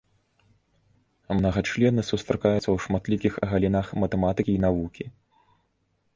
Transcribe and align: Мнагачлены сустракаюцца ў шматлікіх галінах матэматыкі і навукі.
Мнагачлены 1.39 2.03
сустракаюцца 2.09 2.57
ў 2.71 2.77
шматлікіх 2.87 3.33
галінах 3.53 3.87
матэматыкі 4.07 4.51
і 4.59 4.65
навукі. 4.67 5.05